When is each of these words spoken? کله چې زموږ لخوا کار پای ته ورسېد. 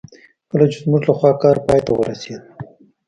کله 0.49 0.65
چې 0.71 0.77
زموږ 0.83 1.03
لخوا 1.09 1.31
کار 1.43 1.57
پای 1.65 1.79
ته 1.85 1.91
ورسېد. 1.93 2.41